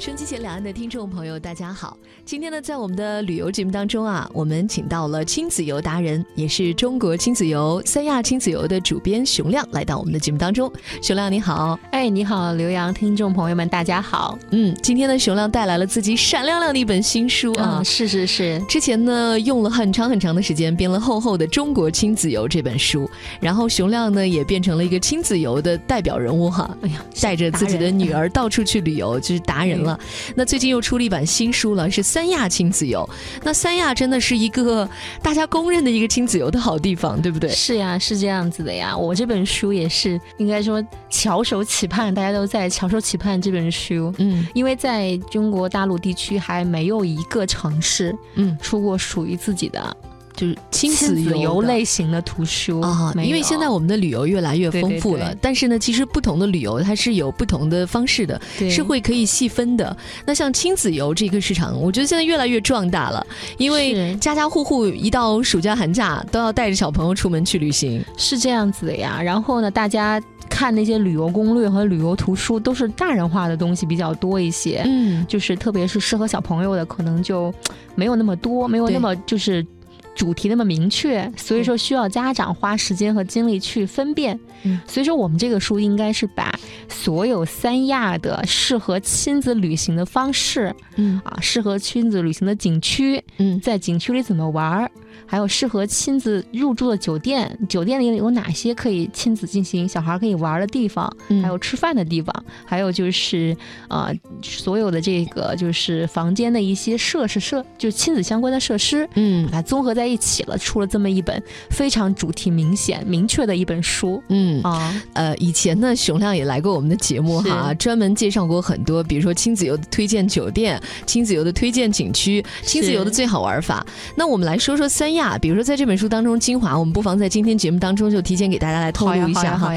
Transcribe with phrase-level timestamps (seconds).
[0.00, 1.94] 收机前两岸的听众朋友，大家好。
[2.24, 10.72] 今天呢，在我们的旅游节目当中啊，我们请到了亲子游达人，也是中国亲子游、三亚亲子游的主编熊亮，来到我们的节目当中。
[11.02, 14.38] 熊亮你好，哎，你好，刘洋，听众朋友们，大家好。
[14.52, 18.58] 嗯，今天呢，熊亮带来了自己闪亮亮的一本新书啊，是是是。
[18.66, 23.06] 之前呢，用了很长很长的时间编了厚厚的《中国亲子游》这本书，
[23.38, 26.74] 然后熊亮呢，也变成了一个亲子游的代表人物哈。
[26.80, 29.89] 哎呀，带着自己的女儿到处去旅游，就是达人了。
[30.34, 33.08] 那最近又出了一版新书了，是三亚亲子游。
[33.42, 34.88] 那三亚真的是一个
[35.22, 37.50] 大家公认的一个亲子游的好地方，对不对？
[37.50, 38.96] 是呀，是这样子的呀。
[38.96, 44.12] 我这本书也是应该说翘首企盼，大家都在翘首企盼这本书。
[44.18, 49.96] 嗯，因为在中国大陆地区还没有一个城市嗯出过属于自己的。
[50.40, 58.40] 就是亲子游类型的图书啊，因为现在我们的旅游越来越丰富了，但是呢，其实不同的旅游它是有不同的方式的，
[58.70, 59.94] 是会可以细分的。
[60.24, 63.26] 那像亲子游这个市场，我觉得现在越来越壮大了，
[63.58, 69.20] 因为家家户户一到暑假寒假都要带着小朋友出门去旅行，是这样子的呀。
[69.22, 77.52] 然后呢，大家看那些旅游攻略和旅游图书都是大人化的东西比较多一些，嗯，就是特别是适合小朋友的，可能就
[77.94, 79.66] 没有那么多，没有那么就是。
[80.14, 84.38] 主题那么明确，所以说需要家长花时间和精力去分辨。
[84.86, 86.54] 所以说我们这个书应该是把
[86.88, 94.90] 所有三亚的适合亲子旅行的方式，嗯啊，适合亲子旅行的景区，嗯，在景区里怎么玩儿。
[95.30, 101.08] 还有适合亲子入住的酒店，酒店里有哪些可以亲子进行、小孩可以玩的地方？
[101.40, 103.56] 还有吃饭的地方，还有就是
[103.88, 114.20] 呃，所有的这个就是房间的一些设施设，就亲子相关的设施，嗯，把它综合在一起了，出了这么一本非常主题明显、明确的一本书。
[114.30, 123.86] 嗯啊，呃，以前呢，熊亮也来过我们的节目哈，专门介绍过很多，比如说亲子游的推荐酒店、亲子游的推荐景区、亲子游的最好玩法。
[124.16, 125.19] 那我们来说说三亚。
[125.38, 129.72] 比如说，在这本书当中精华，我们不妨在今天节目当中就提前给大家来透露一下哈。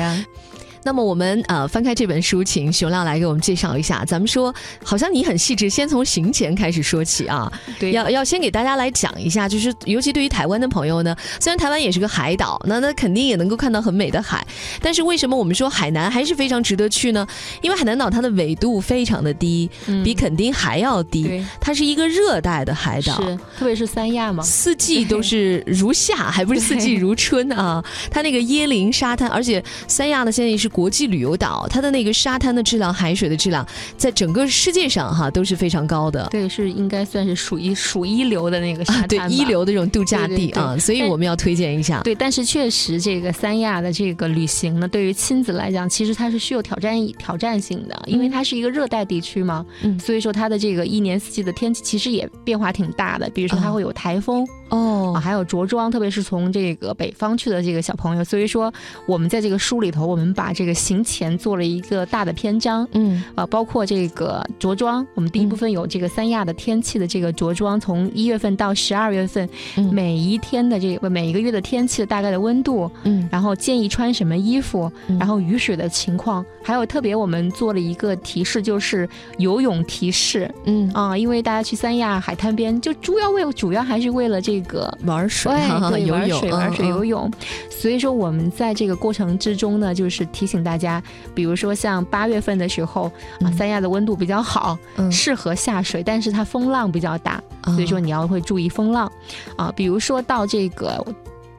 [0.86, 4.04] 那么我们呃翻开这本书，请熊亮来给我们介绍一下。
[4.06, 7.52] 咱们说，好像你很细致，先从行前开始说起啊。
[7.80, 14.46] 对，要要先给大家来讲一下，就是尤其对于台湾的朋友呢，虽然台湾也是个海岛，那那肯定也能够看到很美的海，
[14.82, 17.26] 但是为什么我们说海南还是非常值得去呢？
[17.62, 19.70] 因为海南岛它的纬度非常的低，
[20.04, 27.82] 比垦丁还要低，它是一个热带的海岛，是，特别是三亚嘛，四季都是如夏，还不是四季如春啊。
[28.12, 30.73] 它那个椰林沙滩，而且三亚呢现在也是。
[30.74, 36.28] 国际旅游岛，它的那个沙滩的质量、海水的质量，在整个世界上哈都是非常高的。
[36.32, 42.02] 对，是应该算是属于数一流的那个沙滩对，一流的这种度假地啊，所以我们要推荐一下。
[42.02, 53.30] 对，但是确实这个三亚的这个旅行呢，对于亲子来讲，其实它是需要挑战挑战性的，因为它是一个热带地区嘛，嗯，所以说它的这个一年四季的天气其实也变化挺大的。
[53.30, 54.46] 比如说它会有台风
[54.76, 58.74] 哦，还有着装，特别是从这个北方去的这个小朋友，所以说
[59.06, 69.94] 我们在这个书里头，我们把这这个行前做了一个大的篇章，嗯，啊，包括这个着装，我们第一部分有这个三亚的天气的这个着装，从一月份到十二月份，嗯。
[69.94, 80.90] 每一天的这个每一个月的天气的大概的温度，嗯，然后建议穿什么衣服，然后雨水的情况，还有特别我们做了一个提示，就是游泳提示，嗯。
[80.94, 84.63] 啊，因为大家去三亚海滩边，就主要为主要还是为了这个
[85.06, 85.52] 玩水，
[85.92, 87.32] 对，玩水玩水游泳，
[87.70, 90.64] 所以说我们在这个过程之中呢，就是提醒。
[90.64, 91.04] 大家，
[91.36, 94.78] 比如说像八月份的时候啊，三亚的温度比较好，
[95.12, 99.12] 适合下水，但是它风浪比较大，所以说你要会注意风浪
[99.58, 99.72] 啊。
[99.76, 101.06] 比如说到这个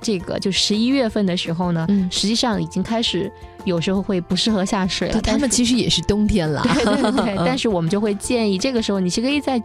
[0.01, 3.31] 这个就十一月份的时候呢，实际上已经开始。
[3.65, 7.35] 有时候会不适合下水了，他们其实也是冬天了，对对 对。
[7.45, 9.63] 但是我们就会建议，这个时候你是可以在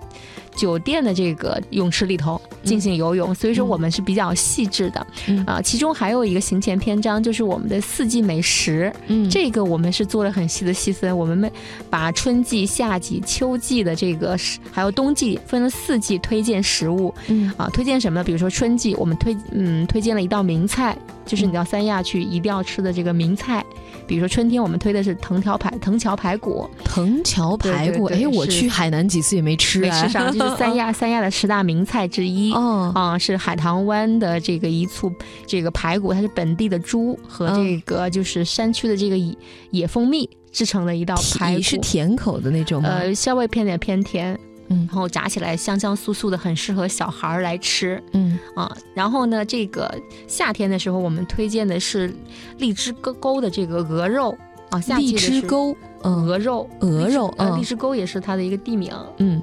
[0.56, 3.34] 酒店的这个泳池里头进行游泳。
[3.34, 5.08] 所以说我们是比较细致的
[5.46, 5.62] 啊。
[5.62, 11.18] 其中还有一个行前篇章，就是我们的四季美食，嗯，这个我们是做了很细的细分。
[11.18, 11.50] 我们
[11.90, 14.38] 把春季、夏季、秋季的这个
[14.72, 18.24] 还有冬季分了四季推荐食物，嗯啊，推荐什么呢？
[18.24, 20.98] 比如说春季，我们推嗯推荐了一道名菜，
[21.30, 23.64] 就是你到三亚去一定要吃的这个名菜。
[24.08, 32.52] 比如说春天，我们推的是藤条排藤桥排骨，藤桥排骨，哎，我去海南几次也没吃，没吃上，就是三亚 三亚的十大名菜之一。
[32.54, 35.14] 哦，啊，是海棠湾的这个一簇
[35.46, 39.36] 这个排骨，它是本地的猪和这个就是山区的这个野
[39.70, 42.90] 野蜂蜜制成的一道排骨，是甜口的那种吗？
[42.90, 44.36] 呃，稍微偏点偏甜。
[44.70, 48.02] 嗯，然后炸起来香香酥酥的，很适合小孩儿来吃。
[48.14, 49.94] 嗯啊，然后呢，这个
[50.28, 52.14] 夏天的时候，我们推荐的是
[52.58, 54.38] 荔枝沟沟的这个鹅肉
[54.70, 54.80] 啊。
[54.98, 58.94] 荔枝沟鹅肉，鹅肉，呃，荔枝沟也是它的一个地名。
[59.18, 59.42] 嗯，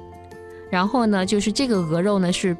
[0.69, 2.55] 然后呢，就是这个鹅肉呢是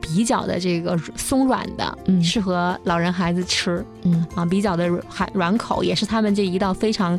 [0.00, 3.84] 比较的这个松软的，嗯，适合老人孩子吃。
[4.02, 7.18] 嗯啊，比较的软软口，也是他们这一道非常。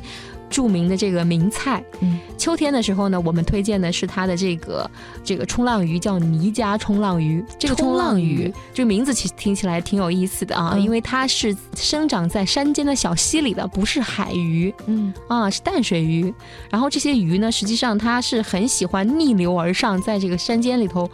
[0.53, 4.89] 著名的这个名菜，嗯，秋天的时候呢，我们推荐的是它的这个
[5.23, 7.43] 这个冲浪鱼，叫泥家冲浪鱼。
[7.57, 16.31] 这个冲浪鱼这个名字其实听起来挺有意思的啊，因为它是生长在山间的小溪里的，不是海鱼，嗯啊是淡水鱼。
[16.69, 21.09] 然后这些鱼呢，实际上它是很喜欢逆流而上，在这个山间里头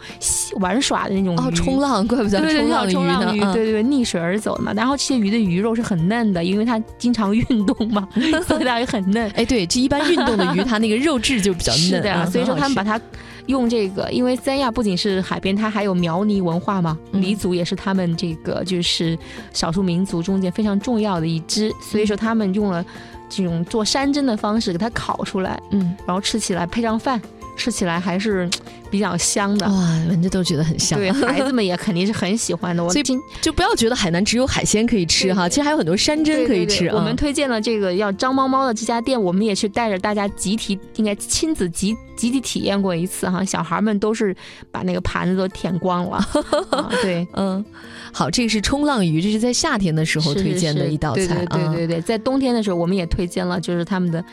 [0.56, 4.74] 玩耍的那种哦，冲浪，怪不得冲浪鱼呢，对对对，逆水而走嘛。
[4.74, 8.06] 然后这些鱼的鱼肉是很嫩的，因为它经常运动嘛，
[8.46, 9.29] 所以它也很嫩。
[9.34, 12.26] 哎，对，这一般运动的鱼，它那个肉质就比较嫩啊。
[12.26, 13.00] 所以说他们把它
[13.46, 19.18] 用这个，因为三亚不仅是海边，它还有苗泥文化嘛，黎族也是他们这个就是
[19.52, 22.84] 少数民族中间非常重要的一支，所以说他们用了
[23.28, 27.20] 这种做山珍的方式给它烤出来，嗯，然后吃起来配上饭。
[27.60, 28.48] 吃起来还是
[28.90, 29.74] 比较香的哇，
[30.08, 30.98] 闻着都觉得很香。
[30.98, 32.82] 对 孩子们也肯定是很喜欢的。
[32.88, 33.04] 所以
[33.42, 36.88] 就不要觉得海南只有海鲜可以吃哈，其实还有很多山珍可以吃。
[36.88, 43.44] 我们推荐了这个要张猫猫的这家店，我们也去带着大家集体，应该亲子集集体体验过一次哈。
[43.44, 44.34] 小孩们都是
[44.70, 46.26] 把那个盘子都舔光了。
[47.02, 47.62] 对，嗯，
[48.10, 51.44] 好，这个是冲浪鱼，这是在夏天的时候推荐的一道菜。
[51.44, 54.24] 对对对对，在冬天的时候我们也推荐了，就是他们的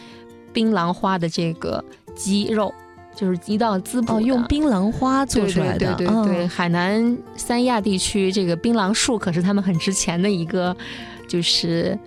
[0.53, 1.83] 槟榔花的这个
[2.15, 2.73] 鸡肉。
[3.17, 5.95] 就是一道滋补，用槟榔花做出来的。
[5.95, 10.75] 对对对对，海南三亚地区这个槟榔树可是他们很值钱的一个，
[11.27, 11.97] 就是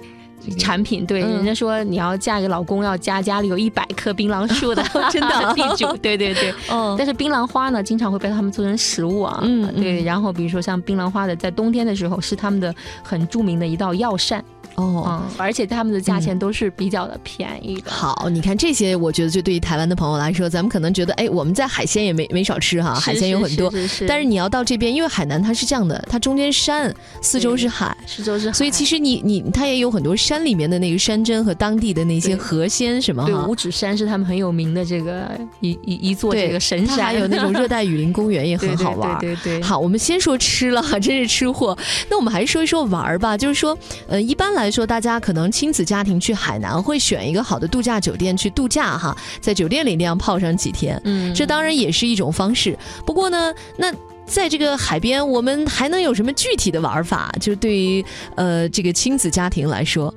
[0.57, 1.05] 产品。
[1.05, 5.93] 对，人家说你要嫁给老公，要家家里有一百棵槟榔树的， 真的 地主。
[5.97, 6.95] 对对对，嗯。
[6.97, 9.41] 但是槟榔花呢，经常会被他们做成食物啊。
[9.43, 10.05] 嗯，对。
[10.05, 12.73] 然后比如说像槟榔花的，在冬天的时候是他们的
[13.03, 14.45] 很著名的一道药膳。
[14.81, 17.91] 哦，而且他们的价钱都是比较的便宜的。
[17.91, 23.71] 好，你看这些，我觉得就对于台湾的朋友来说，咱们可能觉得，哎，我们在海鲜也没没少吃哈，海鲜有很多。
[23.71, 33.47] 是是但是你要到这边，因为海南它是这样的，它中间山，四周是海，四周是海，所以其实你你它也有很多山里面的那个山珍和当地的那些河鲜什么哈。
[33.47, 35.31] 五指山是他们很有名的这个
[35.61, 39.19] 一一一座这个神山，还有那种热带雨林公园也很好 玩。
[39.19, 39.62] 对对对。
[39.62, 41.76] 好，我们先说吃了，真是吃货。
[42.09, 43.76] 那我们还是说一说玩吧，就是说，
[44.09, 45.50] 呃，一般来说，大家可能。
[45.50, 52.78] 亲子家庭去海南会选一个好的度假酒店去度假哈，在酒店里那样泡上几天，嗯，这当然也是一种方式。
[53.05, 53.93] 不过呢，那
[54.25, 57.34] 在这个海边，我们还能有什么具体的玩法？
[57.40, 58.05] 就对于
[58.37, 60.14] 呃这个亲子家庭来说，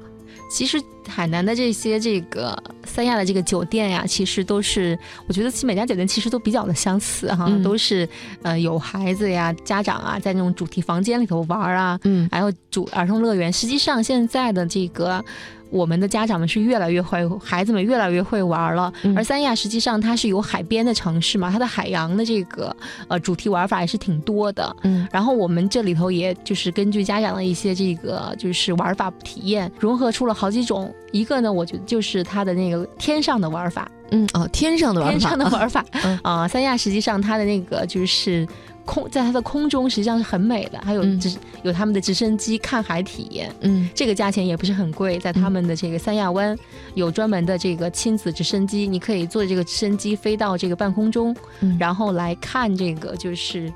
[0.50, 4.98] 其实海南的这些这个三亚的这个酒店呀，其实都是
[5.28, 8.07] 我觉得其每家酒店其实都比较的相似哈，都是
[8.42, 13.51] 呃有孩子呀、家长啊在那种主题房间里头玩啊，嗯，还有主儿童乐园。
[13.51, 15.24] 实际上现在的这个。
[15.73, 18.93] 我们的家长们是越来越会，孩子们越来越会玩了。
[19.15, 22.73] 而三亚实际上它是有海边的城市嘛，它的海洋的这个
[23.07, 24.73] 呃主题玩法也是挺多的。
[24.83, 30.93] 嗯，然后我们这里头也就是根据家长的一些这个就是玩法体验，融合出了好几种。
[31.11, 33.89] 一个呢，我觉得就是它的那个天上的玩法。
[34.11, 35.83] 嗯，哦，天上的玩法，天上的玩法。
[36.21, 38.47] 啊，三亚实际上它的那个就是。
[38.85, 46.57] 空在它的空中实际上是很美的，还有直有他们的直升机看海体验，嗯，这个价钱也不是很贵，在他们的这个三亚湾
[46.94, 51.35] 有专门的这个亲子直升机，你可以坐这个直升机飞到这个半空中，
[51.80, 53.71] 然后来看这个就是。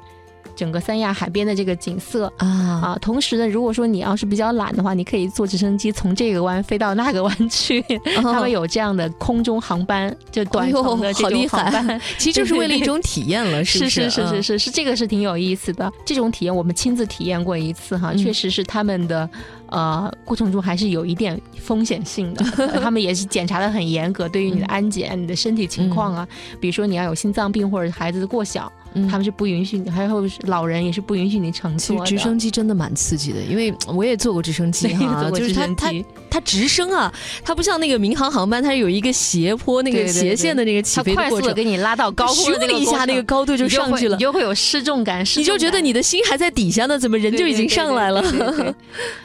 [0.57, 2.29] 整个三亚海边的这个景色。
[2.39, 2.47] 啊。
[2.77, 2.97] 啊！
[3.01, 7.81] 同时呢，如果说你要是比较懒的话，你可以坐直升机从这个湾飞到那个湾去，
[8.21, 14.09] 他们有这样的空中航班，就短程的这种航班， 其实就是为了一种体验了，是是？
[14.09, 15.91] 是是是是，这个是挺有意思的。
[16.05, 19.29] 这种体验我们亲自体验过一次哈，确实是他们的
[19.67, 22.45] 呃过程中还是有一点风险性的，
[22.81, 26.27] 他们也是检查的很严格，对于你的安检、你的身体情况啊，
[26.59, 28.71] 比如说你要有心脏病或者孩子过小。
[29.07, 32.05] 他们是不允许你，还有老人也是不允许你乘坐。
[32.05, 35.91] 其实直升机真的蛮刺激的，因为我也坐过直升机哈， 就是它它
[36.29, 48.23] 它直升啊，它不像那个民航航班，它有一个斜坡那个斜线的那个起飞过程，给你拉到高，一下那个高度就上去了，你就会有失重感，你就觉得你的心还在底下呢，怎么人就已经上来了？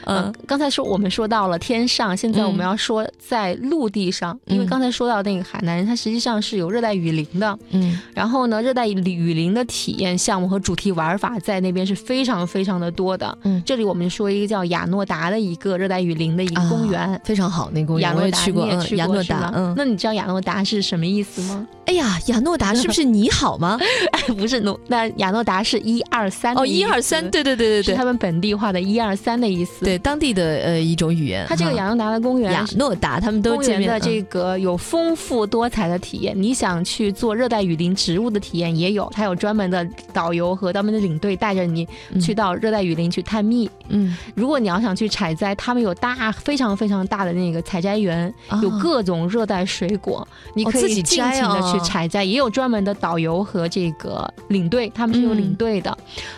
[0.07, 8.95] 嗯，刚才说我们说到了天上，现在我们要说在陆地上，因为刚才说到那个海南人，他实际上是有热带雨林的，嗯，然后呢，热带雨
[9.35, 13.37] 林的体验项目和主题玩法在那边是非常非常的多的。
[13.43, 17.71] 嗯，这里我们说一个叫亚诺达的一个热带雨林的一个公园，非常好。
[17.73, 18.67] 那公园亚诺达，去过
[18.97, 19.53] 雅诺达。
[19.55, 21.67] 嗯，那你知道雅诺达是什么意思吗？
[21.93, 23.79] 哎，哎呀，亚诺达 是不是你好吗？
[24.13, 31.45] 哎不是，那亚诺达是一二三哦，一二三，对对对对对，是他们本地化的一二三的意思，对当地的呃一种语言。
[31.49, 36.35] 它这个亚诺达的公园，亚诺达他们都公园的这个有丰富多彩的体验。
[36.35, 41.87] 你想去做热带雨林植物的体验也有，它有专门的导游和专门的领队带着你
[42.21, 43.71] 去到热带雨林去探秘。
[43.89, 48.33] 嗯，如果你要想去采摘，他们有大非常非常大的那个采摘园，
[48.63, 55.97] 有各种热带水果，你可以尽情的去采摘，也有专门的导游和这个领队，他们是有领队的。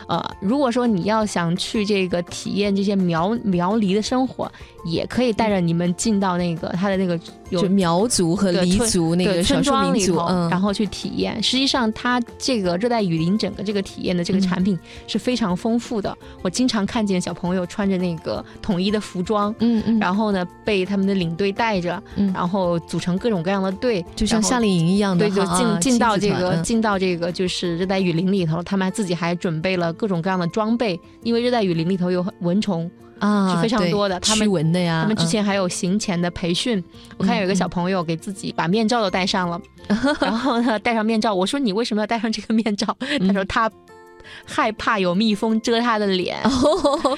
[0.09, 4.51] 呃，如果说你要想去这个体验这些苗苗黎的生活。
[4.85, 7.19] 也可以带着你们进到那个他的那个
[7.51, 11.43] 有苗族和黎族那个村庄里头，然后去体验。
[11.43, 16.17] 实际上，它这个热带雨林整个这个体验的这个产品是非常丰富的。
[16.43, 22.03] 我经常看见小朋友穿着那个统一的服装，嗯嗯，然后呢被他们的领队带着，
[22.35, 32.91] 然后组成各种各样的队，就像夏令营一样的，对，就进进到这个进到这个就是热带雨林里头，他们自己还准备了各种各样的装备，因为热带雨林里头有蚊虫。
[33.19, 35.03] 啊，是非常多的，他们文的呀。
[35.03, 36.83] 他们之前还有行前的培训，
[37.17, 39.61] 我看有一个小朋友给自己把面罩都戴上了，
[40.21, 42.97] 然后呢戴上面罩，我说你为什么要戴上这个面罩？
[43.27, 43.71] 他说他。
[44.45, 46.37] 害怕有蜜蜂蛰他的脸，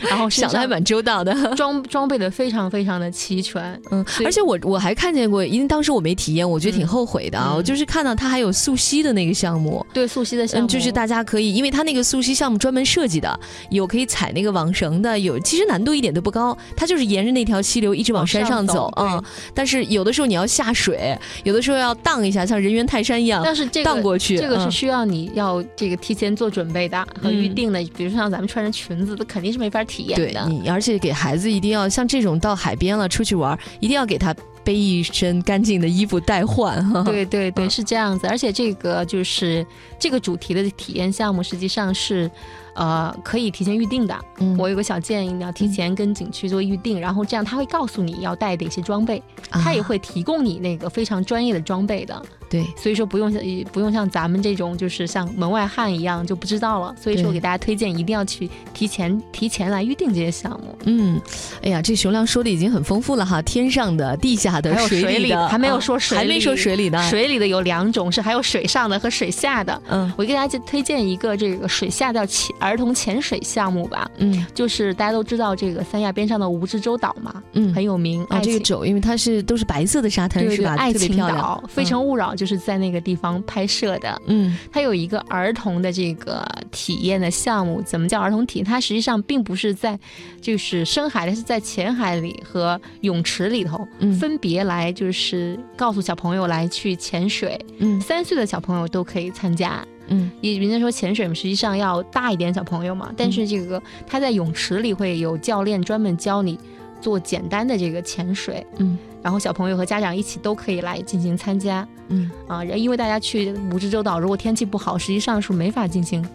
[0.09, 3.81] 然后想的还蛮周到的，装装备的非常非常的齐全。
[3.91, 7.55] 嗯，而且我我还看见过，因为当时我没体验，我觉得挺后悔的啊。
[7.55, 19.23] 我就是看到他还有溯溪的那个项目，对溯溪的项目，就是大家可以，因为他那个溯溪项目专门设计的，有可以踩那个网绳的，有其实难度一点都不高，他就是沿着那条溪流一直往山上走啊。
[19.55, 26.96] 但是有的时候你要下水，有的时候要荡一下，像人猿泰山一样，但是这个荡过去，这个是需要你要这个提前做准备的。
[27.21, 30.27] 和预定的，比如说像咱们穿着裙子，那肯定是没法体验的。
[30.33, 36.85] 对你，而且给孩子一定要像这种到海边了出去玩，一定要给他背一身干净的衣服代换。
[36.91, 38.27] 哈，对对对，是这样子。
[38.27, 39.67] 而且这个就是
[39.99, 42.31] 这个主题的体验项目，实际上是。
[42.77, 44.17] 呃，可以提前预定的。
[44.39, 52.23] 嗯，我有个小建议，你要提前跟景区做预定，然后这样他会告诉你要带哪些装备，他也会提供你那个非常专业的装备的。
[52.49, 53.43] 对，所以说不用像
[53.73, 56.95] 不用像咱们这种就是像门外汉一样就不知道了。
[57.01, 60.79] 所以说我给大家推荐一定要去提前提前来预定这些项目。
[60.85, 61.21] 嗯，
[61.63, 67.03] 哎呀，这熊亮说的已经很丰富了哈，天上的、地下的、水里的，还没有说水，还没说水里的。
[67.11, 69.83] 水里的有两种，是还有水上的和水下的。
[69.89, 74.11] 嗯，我给大家推荐一个这个水下叫潜儿童潜水项目吧。
[74.19, 78.41] 嗯，就是大家都知道这个三亚边上的蜈支洲岛嘛，嗯，很有名啊。
[78.41, 80.75] 这个洲因为它是都是白色的沙滩是吧？
[80.77, 84.21] 爱情岛，《非诚勿扰》就是在那个地方拍摄的。
[84.27, 87.83] 嗯，它有一个儿童的这个体验的项目。
[87.83, 88.63] 怎么叫儿童体？
[88.63, 89.99] 它实际上并不是在
[90.41, 93.87] 就是深海，它是在浅海里和泳池里头
[94.19, 97.59] 分别来就是告诉小朋友来去潜水。
[97.79, 99.85] 嗯，三岁的小朋友都可以参加。
[100.09, 103.13] 嗯，也人家说潜水嘛，实际上要大一点小朋友嘛。
[103.17, 106.59] 但是这个他在泳池里会有教练专门教你
[107.01, 108.67] 做简单的这个潜水。
[108.79, 111.87] 嗯，然后小朋友和家长一起都可以来进行参加。
[112.09, 116.27] 嗯，啊，因为大家去蜈支洲岛，如果天气不好，实际上是没法进行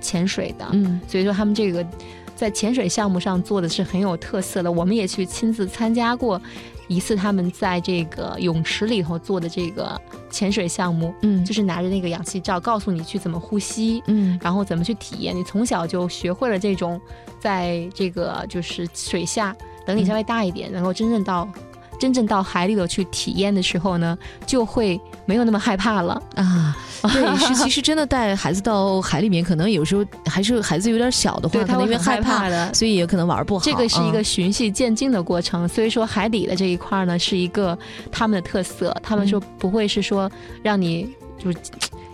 [0.00, 0.66] 潜水的。
[0.72, 1.86] 嗯，所以说他们这个
[2.36, 4.70] 在潜水项目上做的是很有特色的。
[4.70, 6.40] 我们也去亲自参加过。
[6.88, 10.00] 一次，他们在这个泳池里头做的这个
[10.30, 15.34] 潜水项目，嗯，就是拿着那个氧气罩，告诉你去怎么呼吸，嗯，然后怎么去体验。
[15.34, 17.00] 你从小就学会了这种，
[17.40, 21.48] 在这个就是水下，等你稍微大一点，能够真正到。
[21.98, 26.76] 真正到海里头去体验的时候呢，就会没有那么害怕了啊。
[27.12, 33.64] 对，是其实真的带孩子到海里面，可能有时候还是孩子有点小的话，他因为害怕的，所以也可能玩不好。
[33.64, 37.78] 这个是一个循序渐进的过程，所以说海底的这一块呢，是一个
[38.10, 38.96] 他们的特色。
[39.02, 40.30] 他们说不会是说
[40.62, 41.52] 让你就。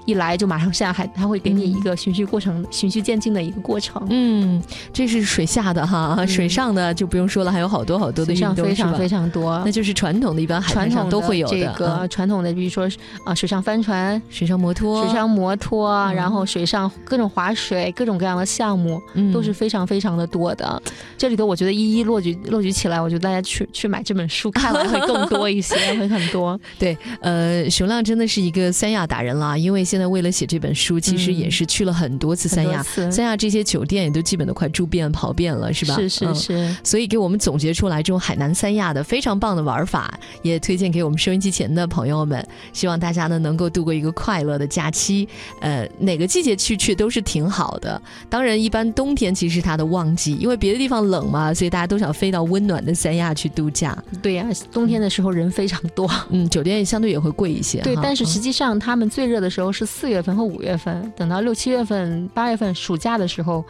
[0.07, 4.05] 一来就马上下海，他会给你一个循序过程、循序渐进的一个过程。
[4.11, 9.61] 嗯，这是水下的哈，水上的就不用说了，还有好多好多的运动非常非常多。
[9.65, 11.57] 那就是传统的一般海滩上都会有的。
[11.57, 12.89] 这个传统的，比如说
[13.25, 19.01] 啊，水上帆船、水上摩托、水上摩托，然后水上各种划水、各种各样的项目，
[19.33, 20.83] 都是非常非常的多的。
[21.19, 26.59] 这里头我觉得一一落举落举起来，我觉得大家去去买这本书看完会更多一些， 会很多。
[26.79, 29.85] 对，呃，熊亮真的是一个三亚达人了，因为。
[29.91, 35.97] 现在为了写这本书，其实也是去了很多次三亚，三亚这些酒店也都基本都快住遍跑遍了，是吧？
[35.97, 36.77] 是是是。
[36.85, 42.47] 所以给我们总结出来这种海南三亚的非常棒的玩法，也推荐给我们收音机前的朋友们。
[42.73, 45.29] 希望大家呢能够度过一个快乐的假期。
[45.61, 48.01] 呃，哪个季节去去都是挺好的。
[48.29, 54.01] 当然，一般冬天其实是它的旺季，因为别的地方冷嘛，所以大家都想飞到温暖的三亚去度假。
[54.23, 57.81] 对呀，冬天的时候人非常多，嗯，酒店相对也会贵一些。
[57.81, 63.65] 对，但是实际上他们最热的时候是四月份和五月份，等到六七月份、八月份暑假的时候。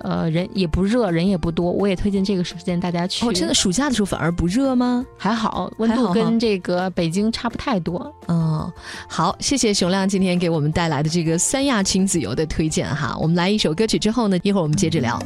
[0.00, 3.26] 呃，人也不热，人也不多，我也推荐这个时间大家去。
[3.26, 5.04] 哦，真的，暑假的时候反而不热吗？
[5.16, 8.14] 还好，温度跟这个北京差不太多。
[8.28, 8.70] 嗯，
[9.08, 13.16] 好，谢谢熊亮今天给我们带来的这个三亚亲子游的推荐哈。
[13.18, 15.18] 我们来一首歌曲之后呢，一会儿我们接着聊。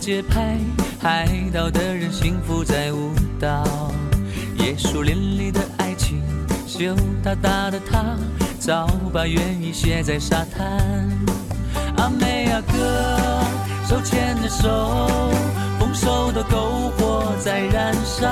[0.00, 0.56] 节拍，
[0.98, 3.92] 海岛的人幸福在舞蹈。
[4.56, 6.22] 椰树林里的爱情，
[6.66, 8.16] 羞答答的他，
[8.58, 10.80] 早把愿意写在沙滩。
[11.98, 13.44] 阿美亚哥，
[13.86, 15.20] 手牵着手，
[15.78, 18.26] 丰收的篝火在燃烧。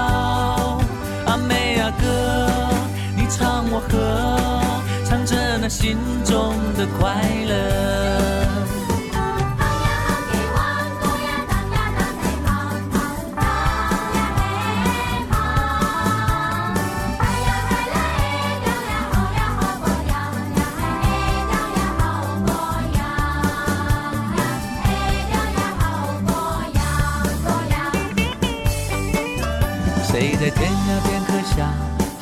[1.27, 2.51] 阿美亚哥，
[3.15, 7.15] 你唱我和，唱着那心中的快
[7.47, 8.38] 乐。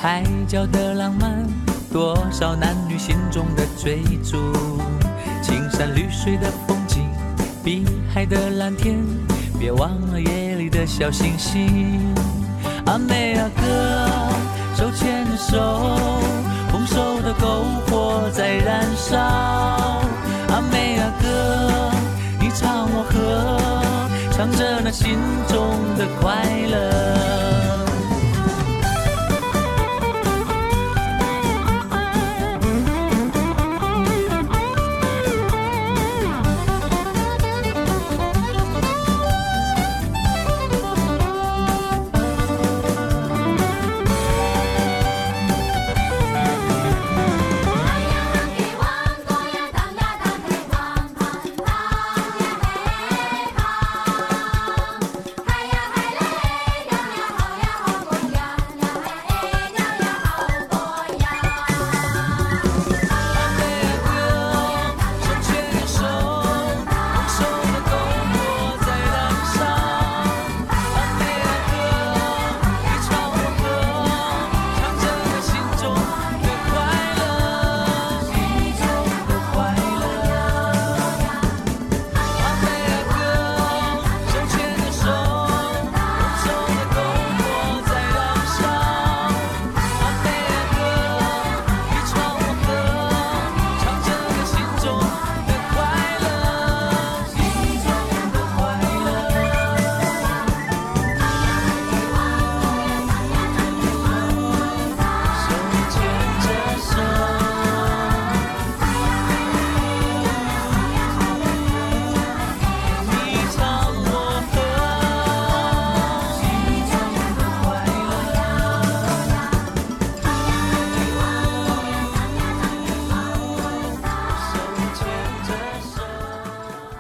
[0.07, 1.45] 海角的浪漫，
[1.93, 4.53] 多少男女心中的追逐。
[5.43, 7.11] 青山绿水的风景，
[7.65, 7.85] 碧
[8.15, 9.05] 海的蓝天，
[9.59, 12.15] 别忘了夜里的小星星。
[12.85, 15.91] 阿妹啊哥，手牵着手，
[16.71, 19.19] 丰收的篝火在燃烧。
[19.19, 21.91] 阿妹啊哥，
[22.39, 23.61] 你唱我和，
[24.31, 25.67] 唱着那心中
[25.99, 27.36] 的快乐。